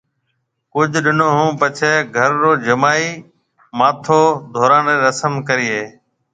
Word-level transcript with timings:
ڪجھ 0.73 0.97
ڏنون 1.03 1.33
ھون 1.37 1.49
پڇيَ 1.59 1.91
گھر 2.15 2.31
رو 2.41 2.51
جمائِي 2.65 3.07
ماٿو 3.77 4.21
ڌوراڻ 4.53 4.83
رِي 4.89 4.95
رسم 5.05 5.33
ڪرَي 5.47 5.67
ھيََََ 5.75 5.83